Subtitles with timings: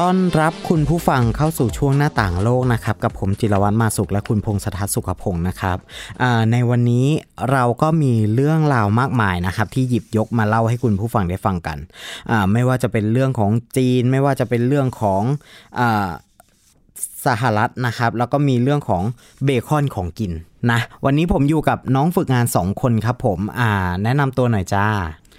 [0.00, 5.78] ต้อนรับคุณผู้ฟังเข้าสู่ช่วงหน้าต่างโลกนะครับกับผมจิรวัตรมาสุขและคุณพงศธรสุขพงศ์นะครับ
[6.52, 7.06] ในวันนี้
[7.50, 11.78] เราก็มีเรื่องราวมากมายนะครับที่หยิบยกมาเล่าให้คุณผู้ฟังได้ฟังกัน
[12.52, 15.22] ไม่ว่าจะเป็นเรื่องของจีน ไม่ว่าจะเป็นเรื่องของ
[15.78, 15.82] อ
[17.26, 19.02] สหรัฐนะครับ แล้วก็มีเรื่องของ
[19.44, 20.32] เบคอนของกิน
[20.70, 23.38] นะวันนี้ผมอยู่กับน้องฝึกงานสองคนครับผม
[24.02, 24.86] แนะนำตัวหน่อยจ้า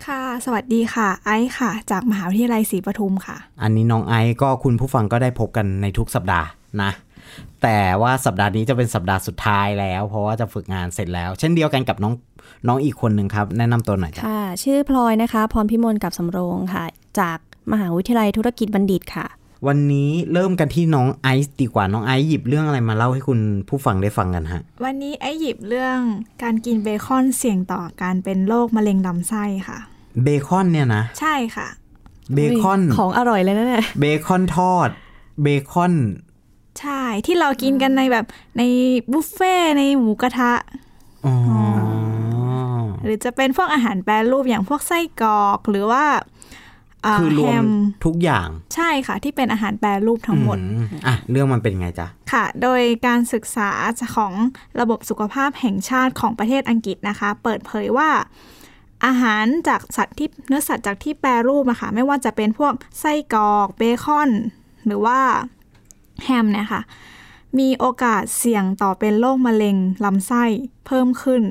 [0.08, 6.48] ค่ะ สวัสดีค่ะ ไอซ์ค่ะ จากมหาวิทยาลัยศรีปทุมค่ะ อันนี้น้องไอซ์ก็คุณผู้ฟังก็ได้พบกันในทุกสัปดาห์
[6.82, 6.92] นะ
[7.64, 12.14] แต่ว่าสัปดาห์นี้จะเป็นสัปดาห์สุดท้ายแล้ว เพราะว่าจะฝึกงานเสร็จแล้ว เช่นเดียวกันกับน้อง
[12.68, 16.86] น้องอีกคนหนึ่งครับ แนะนำตัวหน่อยจ้ะค่ะ ชื่อพลอยนะคะ พรพิมลกับสำโรงค่ะ
[17.20, 17.38] จาก
[17.72, 19.26] มหาวิทยาลัยธุรกิจบัณฑิตค่ะ
[19.68, 26.00] วันนี้เริ่มกันที่น้องไอซ์ดีกว่าน้องไอซ์หยิบเรื่องอะไรมาเล่าให้คุณผู้ฟังได้ฟังกันฮะ วันนี้ไอซ์หยิบเรื่อง
[26.44, 29.80] การกินเบคอนเสี่ยงต่อการเป็นโรคมะเร็งลำไส้ค่ะ
[30.24, 31.68] เบคอนเนี่ยนะ ใช่ค่ะ
[32.34, 34.90] เบคอนของอร่อยเลยนะเนี่ยเบคอนทอด
[35.42, 35.94] เบคอน
[36.80, 38.26] ใช่ที่เรากินกันในแบบ
[38.58, 38.62] ใน
[39.12, 40.54] บุฟเฟ่ต์ในหมูกระทะ
[41.26, 41.36] อ๋อ
[43.04, 46.35] หรือจะเป็นพวกอาหารแปรรูปอย่างพวกไส้กรอกหรือว่าา
[47.14, 47.68] คือรวแฮม
[48.06, 53.72] ทุกอย่าง ใช่ค่ะ ที่เป็นอาหารแปรรูปทั้งหมดอือะเรื่องมันเป็นไงจ๊ะ ค่ะ โดยการศึกษา
[54.16, 54.34] ของ
[54.80, 58.10] ระบบสุขภาพแห่งชาติของประเทศอังกฤษนะคะ เปิดเผยว่า
[59.06, 64.32] อาหารจากสัตว์ที่เนื้อสัตว์จากที่แปรรูปอะค่ะไม่ว่าจะเป็นพวกไส้กรอกเบคอน
[64.86, 65.20] หรือว่า
[66.24, 66.82] แฮมเนี่ยค่ะ
[67.60, 70.44] มีโอกาสเสี่ยงต่อเป็นโรคมะเร็งลำไส้
[70.86, 71.42] เพิ่มขึ้น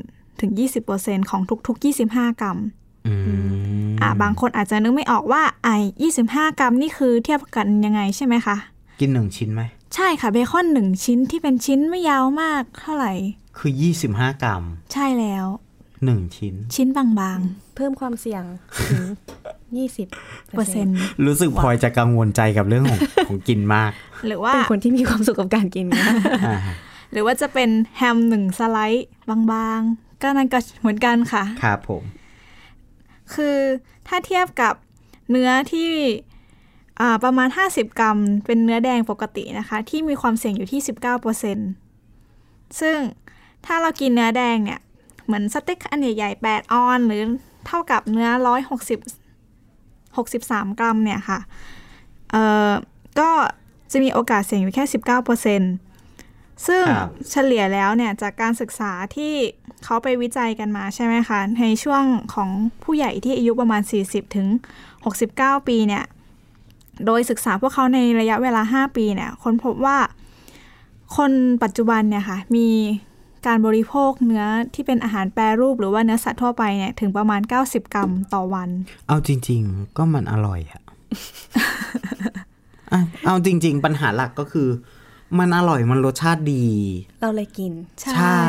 [0.41, 0.51] ถึง
[0.91, 2.59] 20%ของทุกๆ 25 กรัม
[3.07, 3.15] อื
[3.47, 5.77] มอะบางคนอาจจะนึกไม่ออกว่าไอ้
[6.17, 8.57] 25กรัมนี่คือเทียบกันยังไงใช่ไหมคะ
[9.01, 9.63] กินหนึ่งชิ้นไหม
[9.95, 13.13] ใช่ค่ะเบคอนหนึ่งชิ้นที่เป็นชิ้นไม่ยาวมากเท่าไหร่
[13.59, 13.73] คือ
[14.07, 15.47] 25กรัม ใช่แล้ว
[16.05, 17.41] หนึ่งชิ้น ชิ้นบาง
[17.75, 18.43] เพิ่มความเสี่ยง
[18.89, 19.03] ถึง
[19.79, 23.93] 20ๆเปอร์เซ็นต์รู้สึกพลอยจะกังวลใจกับเรื่องของของกินมาก
[24.27, 26.07] หรือว่าเป็นคนที่มีความสุขกับการกินนะ
[26.47, 26.57] อ่า
[27.13, 29.09] หรือว่าจะเป็นแฮมหนึ่งสไลด์
[29.53, 32.03] บางๆก็นั่นก็เหมือนกันค่ะ ครับผม
[33.35, 33.58] คือ
[34.08, 34.74] ถ้าเทียบกับ
[35.30, 35.90] เนื้อที่
[37.01, 40.80] อประมาณ 50 กรัม เป็นเนื้อแดงปกตินะคะ ที่มีความเสี่ยงอยู่ที่
[42.01, 42.98] 19%ซึ่ง
[43.67, 44.80] ถ้าเรากินเนื้อแดงเนี่ย
[45.24, 47.23] เหมือนสเต็กอันใหญ่ๆ8ออน หรือ
[47.67, 48.29] เท่ากับเนื้อ
[49.39, 51.39] 160 63 กรัมเนี่ยค่ะ
[52.30, 52.70] เอ่อ
[53.20, 53.30] ก็
[53.92, 54.84] จะมีโอกาสเสี่ยงอยู่แค่
[55.64, 55.94] 19%
[56.67, 59.35] ซึ่งครับเฉลี่ยแล้วเนี่ยจากการศึกษาที่
[59.85, 62.05] เขาไปวิจัยกันมาใช่ไหมคะ ในช่วง
[62.35, 62.51] ของ
[62.85, 64.48] ผู้ใหญ่ที่อายุประมาณ 40 ถึง
[65.09, 66.05] 69 ปีเนี่ย
[67.07, 69.98] โดยศึกษาพวกเขาในระยะเวลา 5 ปีเนี่ยค้นพบว่า
[71.17, 71.33] คน
[71.63, 72.69] ปัจจุบันเนี่ยค่ะมี
[73.47, 74.45] การบริโภคเนื้อ
[74.75, 78.69] ที่เป็นอาหารแปรรูปหรือว่าเนื้อสัตว์ทั่วไปเนี่ยถึงประมาณ 90 กรัมต่อวัน
[79.09, 80.83] เอาจริง ๆ ก็มันอร่อยอะ
[82.93, 84.69] อะเอาจริง ๆ ปัญหาหลักก็คือ
[85.39, 86.67] มันอร่อยมันรสชาติดี
[87.20, 87.72] เราเลยกิน
[88.14, 88.40] ใช่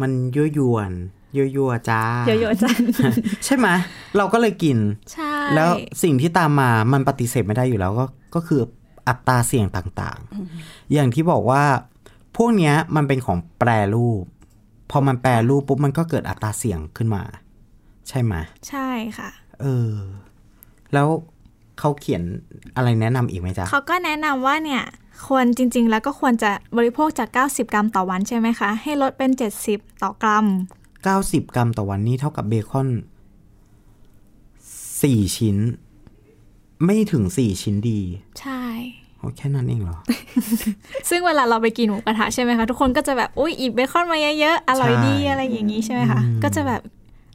[0.00, 0.90] มันยั่วยวน
[1.36, 2.72] ยั่วยั่วๆจ้าเยอะๆจ้ะ
[3.44, 3.68] ใช่ไหม
[4.16, 4.78] เราก็เลยกิน
[5.12, 5.68] ใช่ แล้ว
[6.02, 8.60] สิ่งที่ตามมามันปฏิเสธไม่ได้อยู่แล้วก็ก็คือ
[9.08, 11.62] อัตราเสี่ยงต่างๆ อย่างที่บอกว่า
[12.36, 14.22] พวกเนี้ยมันเป็นของแปรรูป
[14.90, 17.22] พอมันแปรรูปปุ๊บมันก็เกิดอัตราเสี่ยงขึ้นมา
[18.08, 18.34] ใช่ไหม
[18.68, 19.30] ใช่ค่ะ
[19.60, 19.92] เออ
[20.92, 21.08] แล้ว
[21.78, 22.22] เขาเขียน
[22.76, 24.82] อะไรแนะนำอีกไหมจ๊ะเขาก็แนะนำว่าเนี่ย
[25.26, 29.30] ควรจริง ๆ แล้วก็ควรจะบริโภคจาก 90 กรัมต่อวันใช่ไหมคะ ให้ลดเป็น
[29.66, 30.46] 70 ต่อกรัม
[31.00, 32.88] 90 กรัมต่อวันนี้เท่ากับเบคอน
[35.02, 35.56] สี่ชิ้น
[36.84, 38.00] ไม่ถึงสี่ชิ้นดี
[38.40, 38.62] ใช่
[39.18, 39.98] โอ้แค่นั้นเองเหรอ
[41.08, 46.82] ซึ่งเวลาเราไปกินหมูกระทะใช่ไหมคะทุกคนก็จะแบบอุ้ยอีกเบคอนมาเยอะๆอร่อยดีใช่อะไรอย่างนี้ใช่ไหมคะอืมก็จะแบบ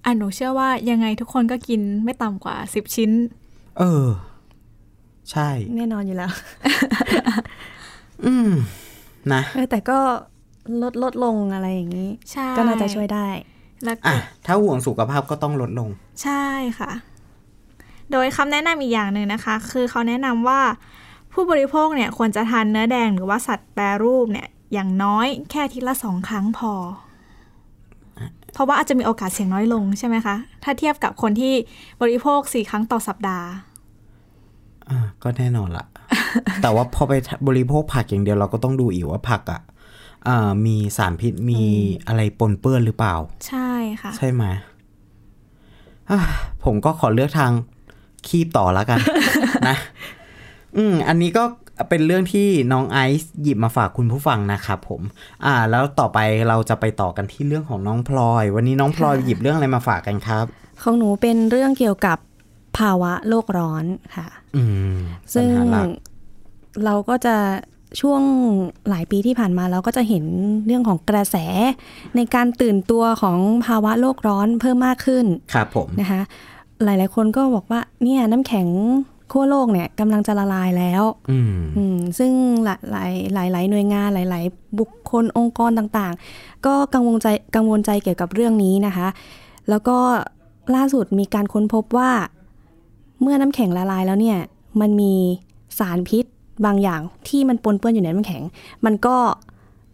[0.06, 3.12] อะหนูเชื่อว่ายังไงทุกคนก็กินไม่ต่ำกว่า10ชิ้น
[3.80, 4.06] เออ
[5.32, 6.32] ใช่ แน่นอนอยู่แล้ว
[8.26, 8.50] อืม
[9.34, 10.00] นะเออแต่ก็
[10.84, 13.28] ลดลดลงอะไรอย่างนี้ใช่ก็น่าจะช่วยได้
[13.86, 14.16] แล้วก็อะ
[14.46, 15.90] ถ้าห่วงสุขภาพก็ต้องลดลง
[16.24, 16.46] ใช่
[16.80, 16.92] ค่ะ
[18.12, 20.62] โดยคำแนะนำอีกอย่างหนึ่งนะคะ คือเขาแนะนำว่า
[21.34, 26.74] ผู้บริโภคเนี่ยควรจะทานเนื้อแดงหรือว่าสัตว์แปรรูปเนี่ย อย่างน้อยแค่อาทีละสองครั้งพอ
[28.54, 31.54] เพราะว่าอาจจะมีโอกาสเสี่ยงน้อยลงใช่ไหมคะ ถ้าเทียบกับคนที่
[32.02, 33.48] บริโภคสี่ครั้งต่อสัปดาห์
[34.92, 35.86] อ่าก็แน่นอนละ
[36.62, 37.14] แต่ว่าพอไป
[37.48, 39.62] บริโภคผักอย่างเดียวเราก็ต้องดูอีกว่าผักอะ
[40.28, 41.62] อ่ามีสารพิษมี
[42.08, 43.16] อะไรปนเปื้อนหรือเปล่า
[43.48, 43.70] ใช่
[44.02, 44.44] ค่ะ ใช่ไหม
[46.10, 46.20] อะ
[46.64, 47.52] ผมก็ขอเลือกทาง
[48.28, 49.00] คีบต่อแล้วกัน
[49.68, 49.78] นะ
[50.78, 51.44] อืม อันนี้ก็
[51.90, 55.02] เป็นเรื่องที่น้องไอซ์หยิบมาฝากคุณผู้ฟังนะครับผม
[55.46, 60.46] อ่า แล้วต่อไปเราจะไปต่อกันที่เรื่องของน้องพลอย วันนี้น้องพลอยหยิบเรื่องอะไรมาฝากกันครับ
[60.82, 62.18] ของหนูเป็นเรื่องเกี่ยวกับ
[62.78, 63.86] ภาวะโลกร้อน
[64.16, 64.64] ค่ะอื
[64.94, 64.98] ม
[65.34, 65.90] ซึ่งปัญหาหลัก
[66.86, 67.36] เราก็จะ
[68.02, 68.22] ช่วง
[68.90, 70.26] หลายปีที่ผ่านมาเราก็จะเห็น
[70.66, 71.36] เรื่องของกระแส
[72.16, 76.22] ในการตื่นตัวของภาวะโลกร้อนเพิ่มมากขึ้น ครับผมนะคะ
[76.84, 78.68] หลายๆคนก็บอกว่าเนี่ยน้ำแข็ง
[79.32, 82.32] ขั้วโลกเนี่ยกำลังจะละลายแล้ว อืมอืมซึ่ง
[82.66, 89.08] หลายหลายหลายหลายหน่วยงานหลาย ๆ บุคคลองค์กรต่างๆ ก็กังวลใจกังวลใจเกี่ยวกับเรื่องนี้นะคะ
[89.70, 89.98] แล้วก็
[90.76, 92.12] ล่าสุดมีการค้นพบว่า
[93.22, 94.40] เมื่อน้ำแข็งละลายแล้วเนี่ย
[94.82, 95.14] มันมี
[95.80, 96.26] สารพิษ
[96.66, 98.44] บางอย่างที่มันปนเปื้อนอยู่ในน้ำแข็ง
[98.86, 99.16] มันก็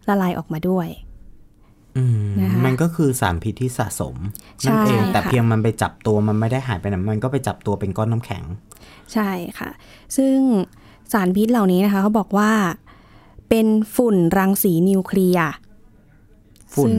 [0.10, 0.88] ละลายออกมาด้วย
[1.98, 4.16] อืมนะคะมันก็คือสารพิษที่สะสม
[4.62, 8.44] ใช่นั่นเองแต่ค่ะเพียงมันไปจับตัวมันไม่ได้หายไปไหนมันก็ไปจับตัวเป็นก้อนน้ำแข็ง
[9.14, 9.30] ใช่
[9.60, 9.70] ค่ะ
[10.18, 10.38] ซึ่ง
[11.14, 12.52] สารพิษเหล่านี้นะคะเขาบอกว่า
[13.50, 15.48] เป็นฝุ่นรังสีนิวเคลียร์
[16.74, 16.98] ฝุ่นซึ่ง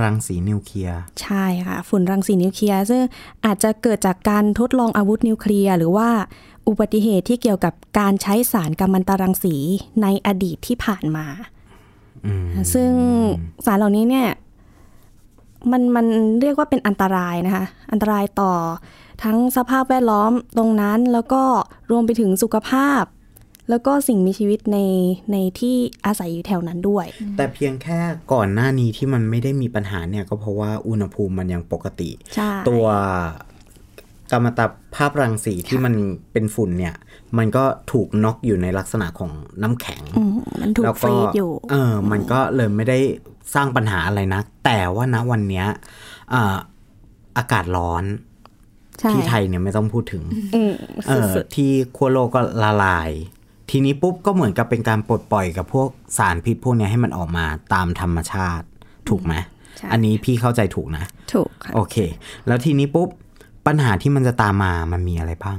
[0.00, 3.02] รังสีนิวเคลียร์ ใช่ค่ะ ฝุ่นรังสีนิวเคลียร์ซึ่ง
[3.44, 6.08] อาจจะเกิดจากการทดลองอาวุธนิวเคลียร์หรือว่า
[6.68, 9.56] อุบัติเหตุที่เกี่ยวกับการใช้สารกัมมันตรังสี
[10.02, 11.26] ในอดีตที่ผ่านมา
[12.26, 12.90] อืมซึ่ง
[13.64, 14.28] สารเหล่านี้เนี่ย
[15.70, 16.06] มันมัน
[16.40, 18.52] เรียกว่าเป็นอันตรายนะคะ อันตรายต่อ
[19.22, 21.42] ทั้งสภาพแวดล้อมตรงนั้นแล้วก็
[21.90, 23.02] รวมไปถึงสุขภาพ
[23.70, 24.78] แล้วก็สิ่งมีชีวิตใน
[25.32, 25.76] ในที่
[26.06, 27.06] อาศัยอยู่แถวนั้นด้วย
[27.36, 28.00] แต่เพียงแค่
[28.32, 32.86] ก่อนหน้านี้ที่มันไม่ได้มีปัญหาเนี่ยก็เพราะว่าอุณหภูมิมันยังปกติใช่ตัว
[34.30, 34.60] กัมมันต
[34.94, 35.94] ภาพรังสีที่มัน
[36.32, 36.94] เป็นฝุ่นเนี่ย
[37.38, 39.32] มันก็ถูกน็อกอยู่ในลักษณะของ
[39.62, 40.30] น้ำแข็งอืม
[40.60, 42.98] มันถูกแล้วฟรีดอยู่เออมันก็เลยไม่ได้
[43.54, 45.66] สร้างปัญหาอะไรนะแต่ว่าณวันเนี้ย
[46.32, 46.56] อ่า
[47.38, 48.04] อากาศร้อน
[49.00, 50.22] ใช่ที่ไทยเนี่ยไม่ต้องพูดถึง
[50.54, 50.72] อืม
[51.06, 53.10] เออสุดที่ขั้วโลกก็ละลาย
[53.70, 55.88] ทีนี้ปุ๊บก็เหมือนกับเป็นการปลดปล่อยกับพวก
[56.18, 57.44] สารพิษพวกเนี้ยให้มันออกมา
[57.74, 58.66] ตามธรรมชาติ
[59.08, 59.34] ถูกไหม
[59.76, 61.96] ใช่อันนี้พี่เข้าใจถูกนะๆถูกค่ะโอเค
[62.46, 63.08] แล้วทีนี้ปุ๊บ
[63.66, 65.58] ปัญหาที่มันจะตามมามันมีอะไรบ้าง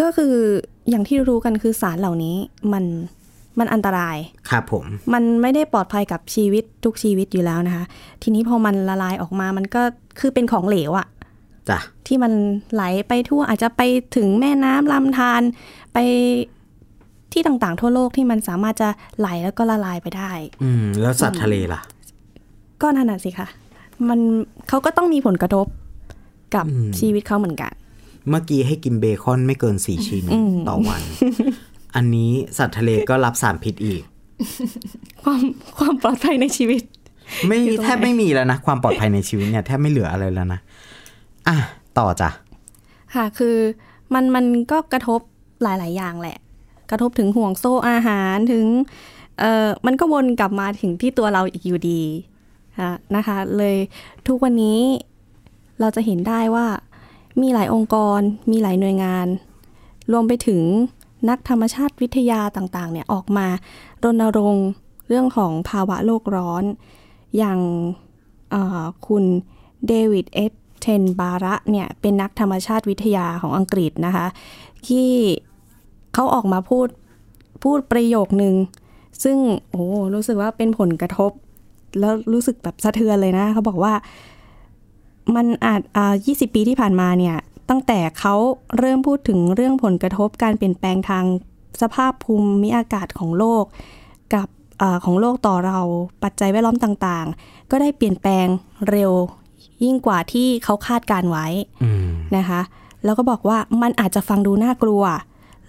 [0.00, 0.34] ก็คือ
[0.90, 2.36] อย่างที่รู้กันคือสารเหล่านี้
[2.72, 2.84] มัน
[3.58, 4.16] มันอันตราย
[4.50, 7.84] ครับผม มันไม่ได้ปลอดภัยกับชีวิตทุกชีวิตอยู่แล้วนะคะ
[8.22, 9.82] ทีนี้พอมันละลายออกมามันก็
[10.20, 11.06] คือเป็นของเหลวอะ
[11.68, 12.32] จ้ะที่มัน
[12.72, 13.82] ไหลไปทั่วอาจจะไป
[14.16, 15.42] ถึงแม่น้ำลำธาร
[15.92, 15.98] ไป
[17.36, 18.88] ที่ต่างๆ ทั่วโลกที่มันสามารถจะ
[19.18, 20.30] ไหลแล้วก็ละลายไปได้
[20.62, 21.80] อืม แล้วสัตว์ทะเลล่ะ
[22.82, 23.46] ก็นั่นน่ะสิคะ
[24.08, 24.20] มัน
[24.68, 25.66] เขาก็ต้องมีผลกระทบ
[26.54, 27.72] กับอืมชีวิตเขาเหมือนกัน
[28.30, 31.02] เมื่อกี้ให้กินเบคอนไม่เกินสี่ชิ้นอืมต่อวัน
[31.96, 34.02] อันนี้สัตว์ทะเลก็รับสารพิษอีก
[35.22, 35.42] ความ
[35.78, 36.82] ความปลอดภัยในชีวิต
[37.46, 40.60] ไม่อยู่ตรงไหนแทบไม่มีแล้วนะ ความปลอดภัยในชีวิตเนี่ยแทบไม่เหลืออะไรแล้วนะ
[41.48, 41.56] อะ
[41.98, 42.30] ต่อจ้ะ
[43.14, 43.56] ค่ะคือ
[44.14, 45.20] มันมันก็กระทบ
[45.62, 46.36] หลาย ๆ อย่างแหละ
[46.90, 48.66] กระทบถึงห่วงโซ่อาหารถึง
[49.40, 52.02] เออมันก็วนกลับมาถึงที่ตัวเราอีกอยู่ดี
[53.16, 53.76] นะคะ เลย
[54.26, 54.80] ทุกวันนี้
[55.80, 56.66] เราจะเห็นได้ว่า
[57.42, 59.26] มีหลายองค์กร มีหลายหน่วยงาน
[60.12, 60.62] รวมไปถึง
[61.28, 63.46] นักธรรมชาติวิทยาต่างๆเนี่ยออกมา
[64.04, 64.66] รณรงค์
[65.08, 66.64] เรื่องของภาวะโลกร้อน
[67.36, 67.58] อย่าง
[69.06, 69.24] คุณ
[69.88, 74.26] เดวิดเอสเทนบาระเนี่ยเป็นนักธรรมชาติวิทยาของอังกฤษนะคะ
[74.88, 75.10] ที่
[76.16, 76.88] เขาออกมาพูด
[77.64, 78.54] พูดประโยคนึง
[79.24, 79.38] ซึ่ง
[79.70, 81.30] โอ้รู้สึกว่าเป็นผลกระทบ
[82.00, 83.94] แล้วรู้สึกแบบสะเทือนเลยนะ เขาบอกว่า
[85.36, 87.36] มันอาจอ่า20ปีที่ผ่านมาเนี่ย
[87.70, 88.34] ตั้งแต่เขา
[88.78, 91.24] เริ่มพูดถึงเรื่องผลกระทบการเปลี่ยนแปลงทาง
[91.82, 93.64] สภาพภูมิอากาศของโลก
[94.34, 94.48] กับ
[94.80, 95.78] อาของโลกต่อเรา
[96.22, 98.46] ปัจจัยแวดล้อมต่างๆ ก็ได้เปลี่ยนแปลง
[98.90, 99.12] เร็ว
[99.84, 101.46] ยิ่งกว่าที่เขาคาดการไว้
[101.82, 102.60] อืมนะคะ
[103.04, 105.02] แล้วก็บอกว่ามันอาจจะฟังดูน่ากลัว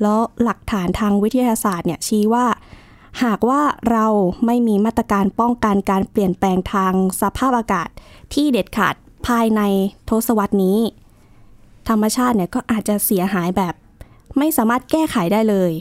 [0.01, 2.46] แล้วหลักฐานทางวิทยาศาสตร์เนี่ยชี้ว่า
[3.24, 3.62] หากว่า
[3.92, 4.08] เรา
[4.46, 7.89] ไม่มีมาตรการป้องกันการเปลี่ยนแปลงทางสภาพอากาศ
[8.34, 8.96] ที่เด็ดขาด
[9.27, 9.62] ภายใน
[10.10, 10.80] ทศวรรษนี้
[11.89, 13.74] ธรรมชาติเนี่ยก็อาจจะเสียหายแบบ
[14.38, 15.72] ไม่สามารถแก้ไขได้เลย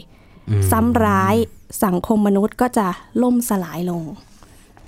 [0.49, 1.35] อืมซ้ำร้าย
[1.83, 2.87] สังคมมนุษย์ก็จะ
[3.23, 4.03] ล่มสลายลง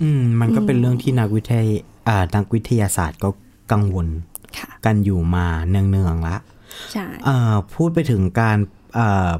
[0.02, 1.64] อืมมันก็เป็นเรื่องที่นักวิทยา
[2.08, 3.28] อ่านักวิทยาศาสตร์ก็
[3.72, 4.06] กังวล
[4.58, 6.36] ค่ะกันอยู่มาเนืองๆละ
[6.92, 8.79] ใช่เอ่อพูดไปถึงการเอ่อ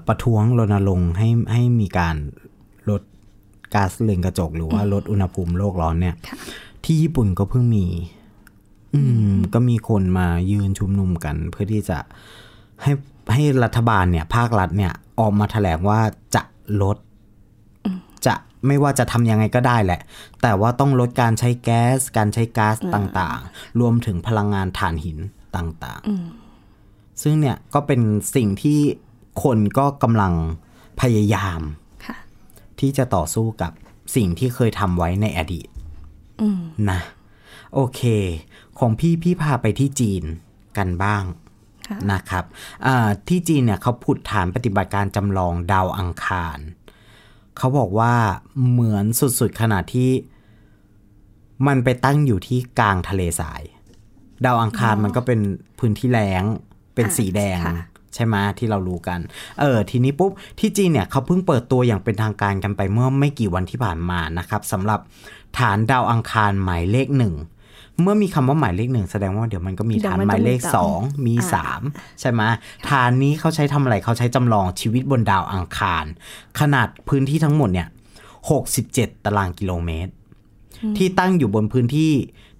[0.07, 2.16] ประท้วงรณรงค์ให้ให้มีการ
[2.90, 3.02] ลด
[3.75, 6.37] ก๊าซเรือนกระจก หรือว่าลดอุณหภูมิโลกร้อนเนี่ยค่ะ
[6.85, 7.87] ที่ญี่ปุ่นก็เพิ่งมี
[8.95, 9.00] อื
[9.35, 11.99] ม ก็มีคนมายืนชุมนุมกัน เพื่อที่จะ
[12.83, 12.92] ให้
[13.33, 16.00] ให้รัฐบาลเนี่ย ภาครัฐเนี่ย ออกมาแถลงว่า
[16.35, 16.42] จะ
[16.83, 16.97] ลด
[18.26, 18.35] จะ
[18.66, 20.00] ไม่ว่าจะทำยังไงก็ได้แหละ
[20.42, 25.19] แต่ว่าต้องลดการใช้แก๊ส การใช้ก๊าซต่างๆ รวมถึงพลังงานถ่านหิน
[25.57, 28.00] ต่างๆ ซึ่งเนี่ยก็เป็น
[28.37, 28.80] สิ่งที่
[29.42, 30.32] คนก็กำลัง
[31.00, 31.60] พยายาม
[32.06, 32.16] ค่ะ
[32.80, 33.72] ที่จะต่อสู้กับ
[34.16, 35.68] สิ่งที่เคยทำไว้ในอดีต
[36.40, 37.00] อืมนะ
[37.75, 38.02] โอเค
[38.78, 40.25] ของพี่พี่พาไปที่จีน
[40.78, 41.22] กันบ้าง
[41.87, 42.44] ค่ะนะครับ
[42.87, 46.58] อ่าที่จีนเนี่ยเขาผุดฐานปฏิบัติการจำลองดาวอังคาร
[47.56, 48.14] เขาบอกว่า
[48.70, 50.10] เหมือนสุดๆขนาดที่
[51.66, 53.62] มันไปตั้งอยู่ที่กลางทะเลทราย
[54.44, 55.40] ดาวอังคารมันก็เป็น
[55.78, 56.44] พื้นที่แล้ง
[56.94, 57.76] เป็นสีแดงค่ะ
[58.14, 59.21] ใช่ไหมที่เรารู้กัน
[59.61, 65.00] เออทีนี้ปุ๊บที่จีนเนี่ยเขาเพิ่งเปิดตัวอย่างเป็นทางการกันไปเมื่อไม่กี่วันที่ผ่านมานะครับสำหรับ
[65.59, 67.35] ฐานดาวอังคารหมายเลขหนึ่ง
[68.02, 71.83] เมื่อมีคำว่าหมายเลขหนึ่งแสดงว่าเดี๋ยวมันก็มีเดี๋ยวฐานมันหมายเลขต้องมีสองมีอ่าสาม
[72.21, 72.43] ใช่ไหม
[72.88, 76.05] ฐานนี้เขาใช้ทำอะไรเขาใช้จำลองชีวิตบนดาวอังคาร
[76.61, 77.88] ขนาดพื้นที่ทั้งหมดเนี่ย
[78.50, 80.12] หกสิบเจ็ดตารางกิโลเมตร
[80.97, 82.12] ที่ตั้งอยู่บนพื้นที่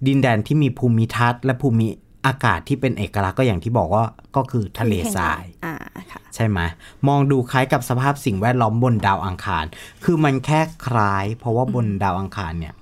[0.07, 1.87] ดินแดนที่มีภูมิทัศน์และภูมิ
[2.25, 4.03] อากาศที่เป็นเอกลักษณ์ก็อย่างที่บอกว่า
[4.35, 5.75] ก็คือทะเลทรายอ่า
[6.11, 6.59] ค่ะใช่ไหม
[7.07, 9.65] มองดูคล้ายกับสภาพสิ่งแวดล้อมบนดาวอังคาร
[10.03, 12.73] คือมันแค่คล้าย เพราะว่าบนดาวอังคารเนี่ย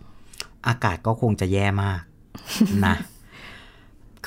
[0.67, 2.01] อากาศก็คงจะแย่มาก
[2.87, 2.95] นะ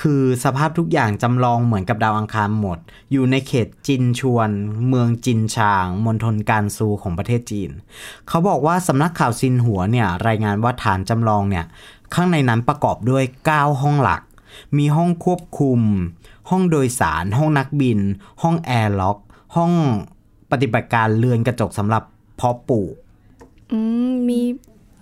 [0.01, 2.79] คือสภาพทุกอย่างจำลองเหมือนกับดาวอังคารหมด
[3.11, 4.49] อยู่ในเขตจินชวน
[4.87, 7.69] เมืองจินชางมณฑลการซูของประเทศจีน
[8.27, 11.65] เขาบอกว่าสำนักข่าวซินหัวเนี่ย รายงานว่าฐานจำลองเนี่ย
[12.13, 14.21] ข้างในนั้นประกอบด้วย 9 ห้องหลัก
[14.77, 15.79] มีห้องควบคุม
[16.49, 17.99] ห้องโดยสาร ห้องนักบิน
[18.41, 19.17] ห้องแอร์ล็อก
[19.55, 19.71] ห้อง
[20.51, 22.03] ปฏิบัติการเรือนกระจกสำหรับ
[22.35, 22.93] เพาะปลูก
[23.71, 23.79] อื
[24.09, 24.41] มมี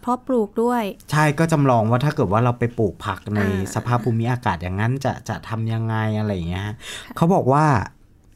[0.01, 6.69] เพาะปลูกด้วย ใช่ก็จำลองว่าถ้าเกิดว่าเราไปปลูกผักในอ่าสภาพภูมิอากาศอย่างนั้นจะจะทำยังไงอะไรอย่างเงี้ย
[7.15, 7.65] เขาบอกว่า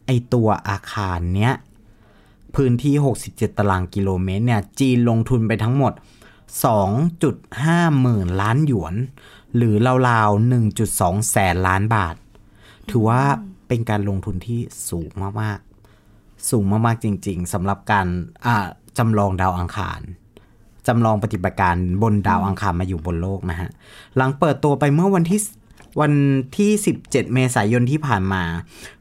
[0.05, 1.53] ไอตัวอาคารเนี้ย
[2.55, 2.93] พื้นที่
[3.27, 5.93] 67 ตารางกิโลเมตรเนี่ย จีนลงทุนไปทั้งหมด
[6.75, 8.95] 2.5 หมื่นล้านหยวน
[9.57, 9.75] หรือ
[10.09, 12.15] ราวๆ 1.2 แสนล้านบาท
[12.89, 13.21] ถือว่า
[13.67, 14.59] เป็นการลงทุนที่
[14.89, 15.09] สูง
[15.41, 18.07] มากๆ สูงมากๆจริง ๆสำหรับการ
[18.97, 20.01] จำลองดาวอังคาร
[20.87, 23.69] จำลองปฏิบัติการบนดาวอังคารมาอยู่บนโลกนะฮะ
[24.15, 25.41] หลังเปิดตัวไปเมื่อวันที่
[26.01, 26.13] วัน
[26.57, 26.71] ที่
[27.03, 28.43] 17 เมษายนที่ผ่านมา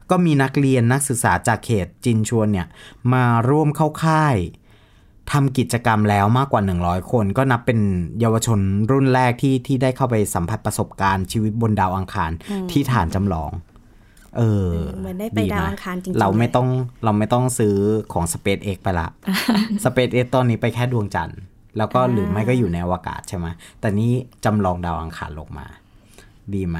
[0.09, 2.67] ก็มีนักเรียนนักศึกษาจากเขตจินชวนเนี่ย
[3.13, 4.35] มาร่วมเข้าค่าย
[5.31, 7.79] ทำกิจกรรมแล้วมากกว่า 100 คน ก็นับเป็น
[8.19, 8.59] เยาวชน
[8.91, 12.31] รุ่นแรกที่ที่ได้เข้าไปสัมผัสประสบการณ์ชีวิตบนดาวอังคาร
[12.71, 13.51] ที่ฐานจำลอง
[14.37, 16.67] เออเหมือนได้ไปดาวอังคารจริงๆ เราไม่เลยต้อง
[17.03, 17.75] เราไม่ต้องซื้อ
[18.13, 19.07] ของ Space X ไปละ
[19.83, 21.39] Space X ตอนนี้ไปแค่ดวงจันทร์
[21.77, 23.47] แล้วก็หรือไม่ก็อยู่ในอวกาศใช่ไหม
[23.79, 24.11] แต่นี้
[24.45, 25.67] จำลองดาวอังคารลงมา
[26.53, 26.77] ดีไหม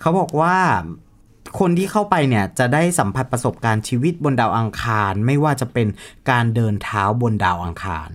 [0.00, 0.54] เขาบอกว่า
[1.58, 5.88] คนที่เข้าไปเนี่ยจะได้สัมผัสประสบการณ์ชีวิตบนดาวอังคาร ไม่ว่าจะเป็น
[6.30, 8.10] การเดินเท้าบนดาวอังคาร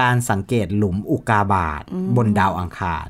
[0.00, 1.84] การสังเกตหลุมอุกกาบาต
[2.16, 3.08] บนดาวอังคาร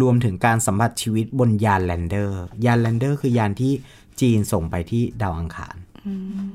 [0.00, 3.72] รวมถึงการสัมผัสชีวิตบนยาน lander ยาน lander คือยานที่
[4.20, 5.76] จีนส่งไปที่ดาวอังคาร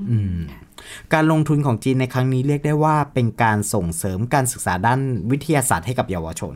[0.10, 0.38] อืม
[1.14, 5.00] การลงทุนของจีนในครั้งนี้เรียกได้ว่าเป็นการส่งเสริมการศึกษาด้าน
[5.32, 6.56] วิทยาศาสตร์ให้กับเยาวชน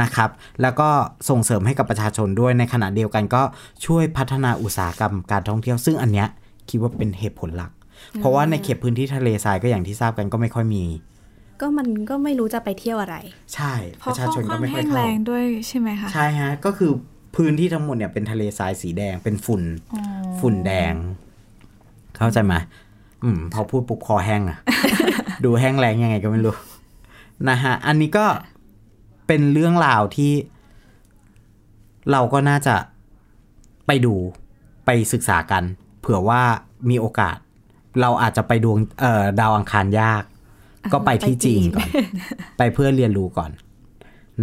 [0.00, 0.30] นะครับ
[0.62, 0.88] แล้วก็
[1.28, 3.42] ส่งเสริมให้กับประชาชนด้วยในขณะเดียวกันก็
[3.86, 6.28] ช่วยพัฒนาอุตสาหกรรมการท่องเที่ยว ซึ่งอันเนี้ย
[6.68, 7.70] คิดว่าเป็นเหตุผลหลัก
[8.18, 10.84] เพราะว่าในเขตพื้นที่ทะเลทรายก็อย่างที่ทราบกันก็ไม่ค่อยมี
[11.60, 13.16] ก็มันก็ไม่รู้จะไปเที่ยวอะไร
[13.54, 16.90] ใช่เพปราะระชาเขาชนค่ก็อนไม่ค่อแห้ยงเข้าแรงด้วยใช่ไหมคะใช่ฮะก็คือ
[17.36, 20.02] พื้นที่ทั้งหมดเนี่ยเป็นทะเลทรายสีแดงเป็นฝุ่นอ๋อ
[20.40, 20.94] ฝุ่นแดง
[22.16, 22.54] เข้าใจไหม
[23.24, 24.58] อืมพอพูดปุ๊บคอแห้งอะ
[25.44, 26.54] ดูแห้งแรงยังไงก็ไม่รู้
[27.48, 28.26] นะฮะอันนี้ก็
[29.26, 30.32] เป็นเรื่องราวที่
[32.10, 32.76] เราก็น่าจะ
[33.86, 34.14] ไปดู
[34.84, 35.62] ไปศึกษากัน
[36.00, 36.42] เผื่อว่า
[36.90, 37.36] มีโอกาส
[38.00, 40.22] เราอาจจะไปดวงเอ่อดาวอังคารยาก
[40.92, 41.88] ก็ไปที่ไปจีจีนนก่อน
[42.58, 43.50] ไปเพื่อเรียนรู้ก่อน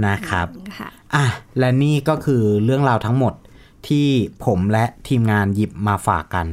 [0.07, 0.47] นะครับ
[0.77, 1.25] ค่ะอะ
[1.59, 3.33] และนี่ก็คือเรื่องราวทั้งหมด
[3.87, 4.07] ที่
[4.45, 6.47] ผมและทีมงานหยิบมาฝากกัน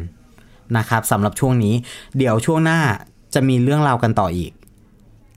[0.77, 1.75] นะครับสำหรับช่วงนี้
[2.19, 2.81] เดี๋ยวช่วงหน้า
[3.35, 4.53] จะมีเรื่องราวกันต่ออีก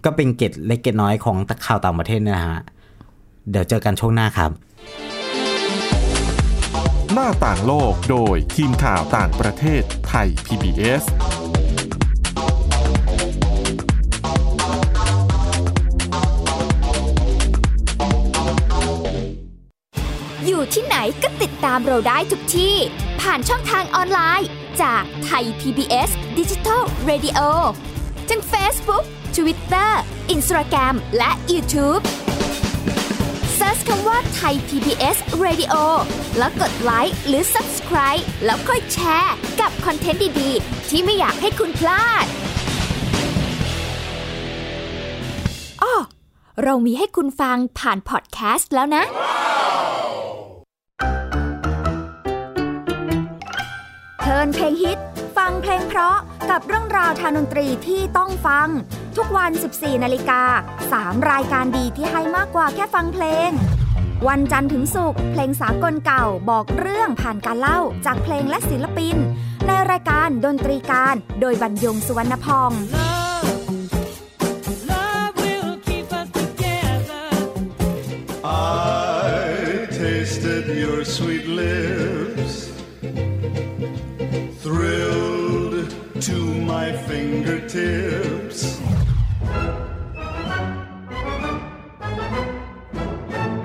[0.06, 2.62] ก็เป็นเกตเล็กเกตน้อยของข่าวต่างประเทศเนยนะฮะ
[3.50, 4.52] เดี๋ยวเจอกันช่วงหน้าครับ
[7.14, 11.04] หน้าต่างโลกโดยทีมข่าวต่างประเทศไทย PBS
[20.46, 22.76] อยู่ที่ไหนก็ติดตามเราได้ทุกที่
[23.22, 24.50] ผ่านช่องทางออนไลน์
[24.82, 27.40] จากไทย PBS Digital Radio
[28.30, 29.04] ทั้ง Facebook
[29.36, 29.92] Twitter
[30.36, 32.31] Instagram และ YouTube Search
[33.90, 35.74] คำว่าไทย PBS Radio
[36.38, 42.26] แล้วกดไลค์หรือ Subscribe แล้วค่อยแชร์ กับคอนเทนต์ดี ๆ ที่ไม่อยากให้คุณพลาด
[45.82, 45.94] อ้อ
[46.64, 49.04] เรามีให้คุณฟังผ่านพอดแคสต์แล้วนะ
[54.20, 55.00] เทินเพลงฮิต
[55.38, 56.18] ฟังเพลงเพราะ
[56.50, 58.68] กับเรื่องราวทางดนตรีที่ต้องฟัง
[59.18, 60.42] ทุกวัน 14 นาฬิกา
[60.88, 63.50] 3 รายการดีที่ให้มากกว่าแค่ฟังเพลง
[64.28, 69.16] วันจันทร์ถึงศุกร์เพลงสากลเก่าบอกเรื่องผ่านการเล่าจากเพลงและศิลปิน
[69.68, 72.72] ในรายการดนตรีการโดยบรรยงสุวรรณพอง
[74.90, 75.42] Love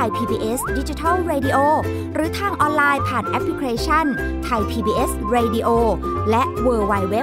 [0.00, 1.58] นี่ไทย PBS Digital Radio
[2.14, 4.06] หรือทางออนไลน์ผ่านแอปพลิเคชัน
[4.44, 5.68] ไทย PBS Radio
[6.30, 7.16] และ w w w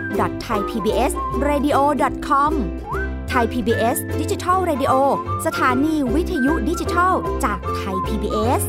[0.44, 1.12] t h a i PBS
[1.50, 1.78] Radio
[2.28, 2.54] com
[3.30, 4.94] ไทย PBS Digital Radio
[5.46, 8.64] สถานีวิทยุดิจิทัลจากไทย PBS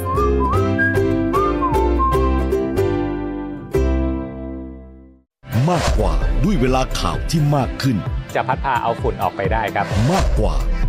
[5.70, 7.96] มากกว่าด้วยเวลาข่าวที่มากขึ้น
[8.34, 10.56] จะพัดพาเอาฝุ่นออกไปได้ครับ มากกว่า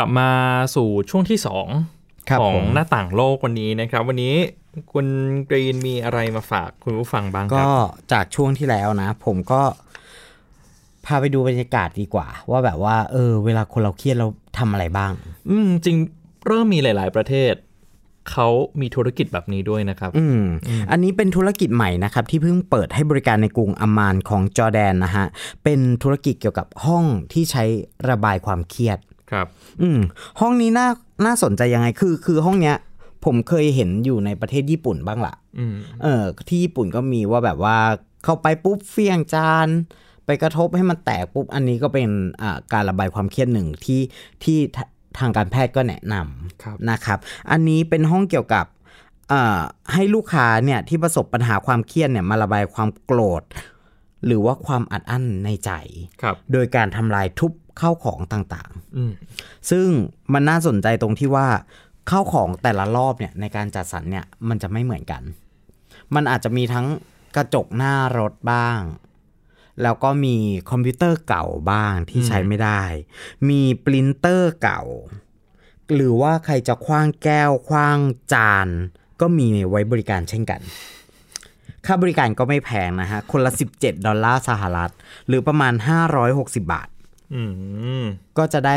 [0.00, 0.30] กลับมา
[0.76, 1.66] สู่ช่วงที่สอง
[2.28, 4.34] ครับของผมหน้าต่างโลกวันนี้นะครับ วันนี้
[4.92, 5.06] คุณ
[5.48, 7.68] กรีนมีอะไรมาฝากคุณผู้ฟังบ้างคก็รับ
[8.12, 9.60] จากช่วงที่แล้วนะ ผมก็
[11.06, 15.12] พาไปดูบรรยากาศดีกว่า ว่าแบบว่า เออ เวลาคนเราเครียดเราทำอะไรบ้าง
[15.50, 15.96] อืมจริง
[16.46, 17.54] เริ่มมีหลาย ๆ ประเทศ
[18.30, 18.48] เขา
[18.80, 20.42] มีธุรกิจแบบนี้ด้วยนะครับ อืม
[20.90, 25.26] อันนี้เป็นธุรกิจใหม่นะครับ ที่เพิ่งเปิดให้บริการในกรุงอัมมานของจอร์แดนนะฮะ
[25.64, 27.64] เป็นธุรกิจเกี่ยวกับห้องที่ใช้
[28.10, 28.98] ระบายความเครียด
[29.32, 29.46] ครับ
[29.82, 30.00] อืม
[30.40, 30.88] ห้องนี้น่า
[31.26, 32.76] น่าสนใจยังไงคือ คือห้องเนี้ย
[33.24, 37.78] ผมเคยเห็นอยู่ในประเทศญี่ปุ่นบ้างละอืมเออ ที่ญี่ปุ่นก็มีว่าแบบว่า
[38.24, 39.68] เข้าไปปุ๊บเฟี้ยงจาน
[40.26, 42.08] ไปกระทบให้มันแตกปุ๊บอันนี้ก็เป็น
[42.42, 44.00] อ่าการระบายความเครียดหนึ่งที่
[44.44, 44.84] ที่ทา
[45.18, 46.14] ทางการแพทย์ก็แนะน
[46.62, 47.18] ครับำนะครับ
[47.50, 48.66] อันนี้เป็นห้องเกี่ยวกับ
[49.32, 49.60] อ่า
[49.92, 53.42] ให้ลูกค้าเนี่ยที่ประสบปัญหาความเครียดเนี่ยมาระบายความโกรธ
[54.26, 55.70] หรือว่าความอัดอั้นในใจ
[56.22, 59.12] ครับโดยการทำลายทุบข้าวของต่างๆอืม
[59.70, 59.86] ซึ่ง
[60.32, 61.48] มันน่าสนใจตรงที่ว่า
[62.10, 65.22] ข้าวของแต่ละรอบเนี่ยในการจัดสรรเนี่ยมันจะไม่เหมือนกัน
[66.14, 66.86] มันอาจจะมีทั้ง
[67.36, 68.80] กระจกหน้ารถบ้าง
[69.82, 70.36] แล้วก็มี
[70.70, 72.82] คอมพิวเตอร์เก่าบ้างที่อืมใช้ไม่ได้
[73.48, 74.82] มีปรินเตอร์เก่า
[75.94, 77.98] หรือว่าใครจะขว้างแก้วขว้าง
[78.32, 78.68] จาน
[79.20, 80.60] ก็มีไว้บริการเช่นกัน
[81.86, 84.90] ค่าบริการก็ไม่แพงนะฮะ คนละ 17 ดอลลาร์สหรัฐ
[85.28, 85.74] หรือประมาณ
[86.18, 86.99] 560 บาทอืม
[88.38, 88.74] ก็จะได้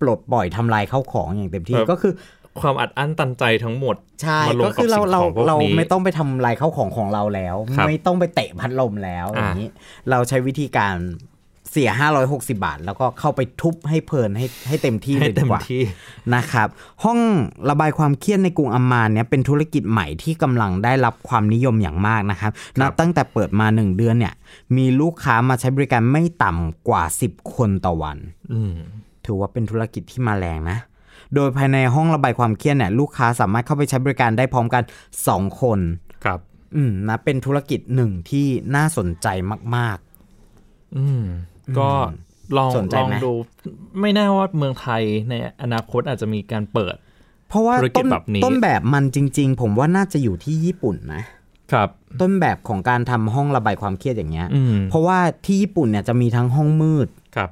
[0.00, 2.12] ปลดปล่อยทำลายเข้าของอย่างเต็มที่ครับก็คือ
[2.60, 9.70] ความอัดอั้นตันใจทั้งหมดใช่มาลงก็กับคือเราสิ่งเราของพวกเรานี้ไม่ต้องไปทำลายเข้าของของเราแล้วครับไม่ต้องไปเตะพัดลมแล้วอ่าอย่างนี้
[10.10, 10.94] เราใช้วิธีการ
[11.76, 11.90] เสีย
[12.24, 15.82] 560 บาท แล้วก็เข้าไปทุบให้เพลินให้ให้เต็มที่เลให้ยดีเต็มกว่าที่
[16.34, 16.68] นะครับ
[17.04, 17.18] ห้อง
[17.70, 24.34] ระบายความเครียดในกรุงอัมมานเนี่ยเป็นธุรกิจใหม่ที่กำลังได้รับความนิยมอย่างมากนะครับนับตั้งแต่เปิดมา 1 เดือนเนี่ย
[24.76, 28.18] มีลูกค้ามาใช้บริการไม่ต่ำกว่า 10 คนต่อวัน
[28.52, 28.74] อืม
[29.24, 30.78] ถือว่าเป็นธุรกิจที่มาแรงนะ
[31.34, 34.82] โดยภายในห้องระบายความเครียดเนี่ยลูกค้าสามารถเข้าไปใช้บริการได้พร้อมกัน
[35.22, 35.78] 2 คน
[36.24, 36.40] ครับ
[36.76, 39.26] อืมนะเป็นธุรกิจหนึ่งที่น่าสนใจ
[39.76, 39.98] มาก
[40.98, 41.24] อืม
[41.78, 41.90] ก็
[42.56, 43.32] ลองสนใจลองไหมดู
[44.00, 51.22] ไม่แน่ว่าเมืองไทยในอนาคตอาจจะมีการเปิดๆเพราะว่าธุรกิต้จนแบบนี้ต้นแบบมันจริง ๆ ผมว่าน่าจะอยู่ที่ญี่ปุ่นนะ
[51.72, 51.88] ครับ
[52.20, 57.50] ต้นแบบของการทำห้องระบายความเครียดอย่างเงี้ยอืมเพราะว่าที่ญี่ปุ่นเนี่ยจะมีทั้งห้องมืดครับ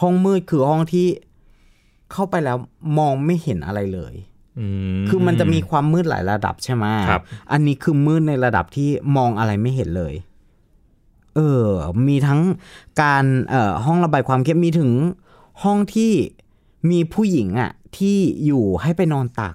[0.00, 1.06] ห้องมืดคือห้องที่
[2.12, 2.56] เข้าไปแล้ว
[2.98, 4.14] มองไม่เห็นอะไรเลย
[4.58, 4.66] อื
[5.02, 7.22] มคือมันจะมีความมืดหลายระดับใช่ไหมครับ
[7.52, 10.14] อันนี้คือมืดในระดับที่มองอะไรไม่เห็นเลย
[11.36, 11.66] เออ
[12.08, 12.40] มีทั้ง
[13.02, 14.90] การเอ่อห้องระบายความเครียดมีถึง
[15.62, 16.12] ห้องที่
[16.90, 19.54] มีผู้หญิงอะ ที่อยู่ให้ไปนอนตัก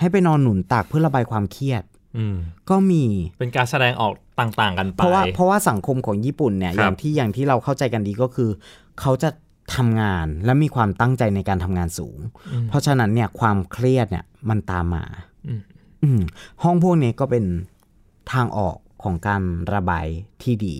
[0.00, 1.82] ให้ไปนอนหนุนตักเพื่อระบายความเครียด
[2.16, 2.36] อืม
[2.70, 3.04] ก็มี
[3.38, 8.50] เป็นการแสดงออกต่างๆ กันไปเพราะว่าเพราะว่าสังคมของญี่ปุ่นเนี่ยครับอย่างที่อย่างที่เราเข้าใจกันดีก็คือ
[9.00, 9.28] เขาจะ
[9.76, 12.18] ทำงานและมีความตั้งใจในการทำงานสูง
[12.52, 15.04] อืมเพราะฉะนั้นเนี่ยความเครียดเนี่ยมันตามมา
[15.46, 15.60] อืม
[16.02, 16.20] อืม
[16.62, 17.44] ห้องพวกนี้ก็เป็น
[18.32, 19.42] ทางออกของการ
[19.74, 20.06] ระบาย
[20.42, 20.76] ที่ดี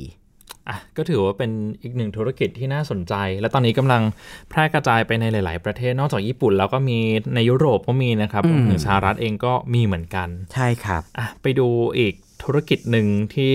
[0.69, 1.51] อะก็ถือว่าเป็น
[1.83, 4.03] อีกหนึ่งธุรกิจที่น่าสนใจ และตอนนี้กำลัง
[4.51, 6.99] แพร่กระจายไปในหลาย ๆ ประเทศนอกจากญี่ปุ่น แล้วก็มี
[7.35, 13.53] ในยุโรปก็มีนะครับอืมรวมถึงสหรัฐเองก็มีเหมือนกัน ใช่ครับอะไปดูอีกธุรกิจหนึ่งที่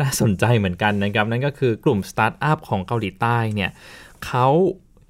[0.00, 3.70] น่าสนใจเหมือนกันนะครับ นั่นก็คือกลุ่มสตาร์ทอัพของเกาหลีใต้เนี่ย
[4.26, 4.46] เขา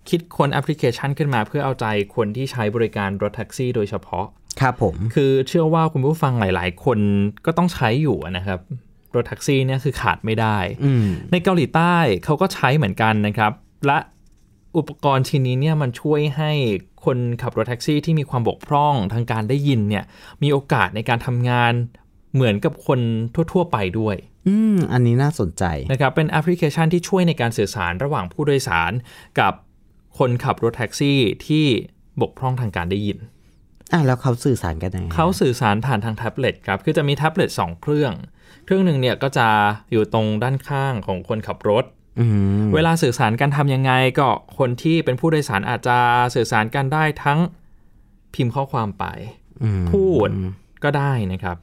[0.09, 4.27] คิดค้นแอปพลิเคชันขึ้นมาเพื่อเอาใจคนที่ใช้บริการรถแท็กซี่โดยเฉพาะ
[4.61, 6.99] ครับผม คือเชื่อว่าคุณผู้ฟังหลาย ๆ คน
[7.47, 8.61] ก็ต้องใช้อยู่นะครับ
[9.17, 13.53] รถแท็กซี่เนี่ยคือขาดไม่ได้อืมในเกาหลีใต้เขาก็ใช้เหมือนกันนะครับ
[13.87, 13.99] และ
[14.77, 16.53] อุปกรณ์ชิ้นนี้เนี่ยมันช่วยให้
[17.05, 20.05] คนขับรถแท็กซี่ที่มีความบกพร่องทางการได้ยินเนี่ย
[20.43, 21.73] มีโอกาสในการทำงาน
[22.35, 23.01] เหมือนกับคน
[23.53, 24.17] ทั่ว ๆ ไปด้วย
[24.49, 28.93] อืม อันนี้น่าสนใจนะครับ เป็นแอปพลิเคชันที่ช่วยในการสื่อสารระหว่างผู้โดยสาร
[29.41, 29.53] กับ
[30.19, 31.65] คนขับรถแท็กซี่ที่
[32.21, 33.19] บกพร่องทางการได้ยิน
[33.92, 38.12] อะแล้วเขาสื่อสารกันยังไงเขาสื่อสารผ่านทางแท็บเล็ตครับ คือจะมีแท็บเล็ตสองเครื่อง
[38.64, 39.49] เครื่องหนึ่งเนี่ยก็จะ
[39.90, 41.85] อยู่ตรงด้านข้างของคนขับรถ
[42.20, 42.27] อื
[42.62, 45.99] มเวลาสื่อสารกันทำยังไงก็คนที่เป็นผู้โดยสารอาจจะ
[46.35, 47.38] สื่อสารกันได้ทั้ง
[48.35, 49.05] พิมพ์ข้อความไป
[49.62, 50.29] อืมพูด
[50.85, 51.59] ก็ได้นะครับ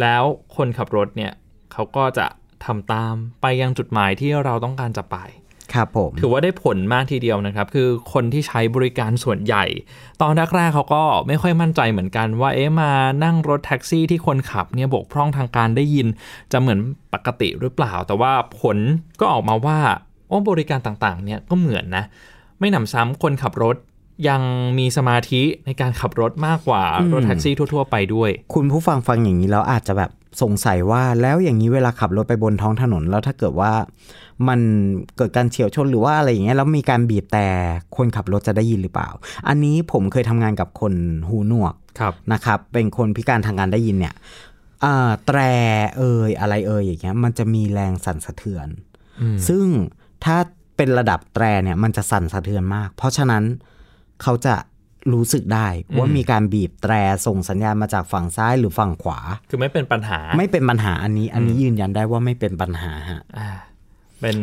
[0.00, 0.22] แล้ว
[0.56, 1.32] คนขับรถเนี่ย
[1.72, 2.26] เขาก็จะ
[2.64, 5.16] ทำตามไปยังจุดหมายที่เราต้องการจะไป
[5.74, 9.64] ครับผมถือว่าได้ผลมากทีเดียวนะครับ คือคนที่ใช้บริการส่วนใหญ่
[10.22, 12.92] ตอนแรกๆเขาก็ไม่ค่อยมั่นใจเหมือนกันว่าเอ๊ะมา
[13.24, 16.06] นั่งรถแท็กซี่ที่คนขับเนี่ยบกพร่องทางการได้ยิน
[16.52, 16.78] จะเหมือน
[17.14, 18.76] ปกติหรือเปล่า แต่ว่าผล
[19.20, 19.78] ก็ออกมาว่า
[20.28, 22.04] โอ้บริการต่างๆ เนี่ยก็เหมือนนะ
[22.58, 23.76] ไม่หนำซ้ำคนขับรถ
[24.28, 24.42] ยัง
[24.78, 30.10] มีสมาธิในการขับรถมากกว่า รถแท็กซี่ทั่ว ๆ ไปด้วย คุณผู้ฟังฟังอย่างนี้แล้วอาจจะแบบ
[30.42, 33.72] สงสัยว่าแล้วอย่างนี้เวลาขับรถไปบนท้องถนนแล้วถ้าเกิดว่า
[34.48, 34.60] มัน
[35.16, 37.46] เกิดการเฉียวชนหรือว่าอะไรอย่างเงี้ยแล้วมีการบีบแต่
[37.96, 39.08] คนขับรถจะได้ยินหรือเปล่า
[39.48, 40.94] อันนี้ผมเคยทำงานกับคน
[41.28, 44.14] หูหนวกครับนะครับ เป็นคนพิการทางการได้ยินเนี่ย
[44.84, 45.38] อ่าแตร
[45.96, 48.68] เอ่ยอะไรเอ่ยอย่างเงี้ยมันจะมีแรงสั่นสะเทือน
[49.20, 49.64] อืมซึ่ง
[50.24, 50.36] ถ้า
[50.76, 53.44] เป็นระดับแตรเนี่ยมันจะสั่นสะเทือนมาก เพราะฉะนั้น
[54.22, 54.54] เขาจะ
[55.12, 56.92] รู้สึกได้ว่ามีการบีบแตร
[57.26, 59.18] ส่งสัญญาณมาจากฝั่งซ้ายหรือฝั่งขวา
[59.50, 63.48] คือไม่เป็นปัญหา ไม่เป็นปัญหาอันนี้ อันนี้ยืนยันได้ว่าไม่เป็นปัญหาฮะอ่า
[64.20, 64.36] เป็น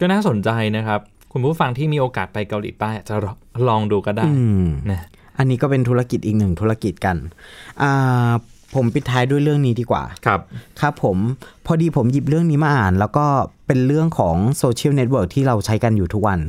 [0.00, 1.00] ก็น่าสนใจนะครับ
[1.32, 3.14] คุณผู้ฟังที่มีโอกาสไปเกาหลีใต้อาจจะ
[3.68, 5.00] ลองดูก็ได้อืมนะ
[5.38, 7.16] อันนี้ก็เป็นธุรกิจอีกหนึ่งธุรกิจกัน
[7.82, 8.30] อ่า
[8.74, 10.40] ผมปิดท้ายด้วยเรื่องนี้ดีกว่า ครับ
[10.80, 11.16] ครับผม
[11.66, 13.26] พอดีผมหยิบเรื่องนี้มาอ่าน แล้วก็
[13.66, 16.40] เป็นเรื่องของโซเชียลเน็ตเวิร์กที่เราใช้กันอยู่ทุกวัน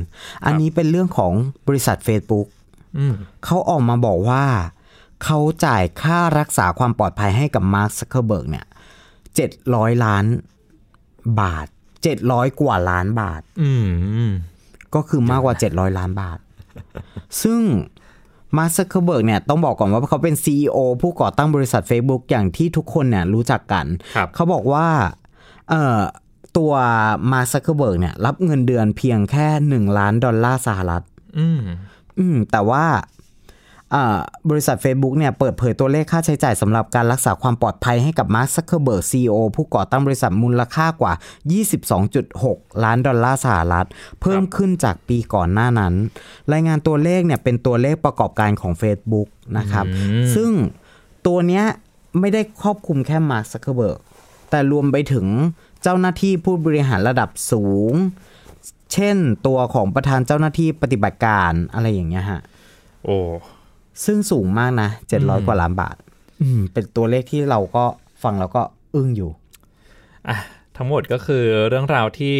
[0.44, 1.32] อันนี้เป็นเรื่องของ
[1.68, 2.53] บริษัท Facebook อืม
[3.44, 4.44] เขาออกมาบอกว่า
[5.24, 8.66] เขาจ่ายค่ารักษาความปลอดภัยให้กับมาร์คซักเคอร์เบิร์กเนี่ย
[9.34, 10.24] เจ็ดร้อยล้าน
[11.40, 11.66] บาท
[12.02, 13.72] เจ็ดร้อยกว่าล้านบาทอื
[14.26, 14.28] ม
[14.94, 16.38] ก็คือมากกว่า700ล้านบาท
[17.42, 17.60] ซึ่ง
[18.56, 24.86] มาร์คซักเคอร์เบิร์กเนี่ยต้องบอกก่อนว่าเขาเป็น CEO ผู้ก่อตั้งบริษัท Facebook อย่างที่ทุกคนเนี่ยรู้จักกันครับเขาบอกว่า
[25.68, 26.00] เอ่อ
[26.56, 26.72] ตัว
[27.32, 29.46] มาร์คซักเคอร์เบิร์กเนี่ยรับเงินเดือนเพียงแค่
[29.88, 31.02] 1ล้านดอลลาร์สหรัฐ
[32.18, 32.84] อืมอืม แต่ว่า
[33.94, 34.18] อ่า
[34.50, 41.12] บริษัท Facebook เนี่ยเปิดเผยตัวเลขค่าใช้จ่ายสำหรับการรักษาความปลอดภัยให้กับมาร์คซักเคอร์เบิร์ก CEO ผู้ก่อตั้งบริษัทมูลค่ากว่า
[41.98, 43.86] 22.6 ล้านดอลลาร์สหรัฐ
[44.20, 45.94] เพิ่มขึ้นจากปีก่อนหน้านั้น
[46.52, 50.50] รายงานตัวเลขเนี่ยเป็นตัวเลขประกอบการของ Facebook นะครับอืมซึ่ง
[51.26, 51.64] ตัวเนี้ย
[52.20, 53.98] ไม่ได้ครอบคลุมแค่มาร์คซักเคอร์เบิร์ก
[54.50, 55.26] แต่รวมไปถึง
[55.82, 57.94] เจ้าหน้าที่ผู้บริหารระดับสูง
[58.94, 62.40] เช่นตัวของประธานเจ้าหน้าที่ปฏิบัติการอะไรอย่างเงี้ยฮะ
[63.04, 63.18] โอ้
[64.04, 65.96] ซึ่งสูงมากนะอืม700กว่าล้านบาท
[66.42, 67.84] อืม เป็นตัวเลขที่เราก็
[68.22, 68.62] ฟังแล้วก็
[68.94, 69.30] อึ้งอยู่
[70.28, 70.36] อะ
[70.76, 72.36] ทั้งหมดก็คือเรื่องราวที่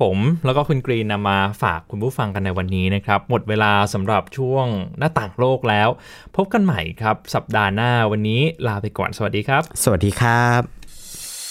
[0.00, 4.66] ผมแล้วก็คุณกรีนนำมาฝากคุณผู้ฟังกันในวันนี้นะครับ หมดเวลาสำหรับช่วง
[4.98, 5.88] หน้าต่างโลกแล้ว
[6.36, 10.85] พบกันใหม่ครับ สัปดาห์หน้าวันนี้ลาไปก่อนสวัสดีครับ สวัสดีครับ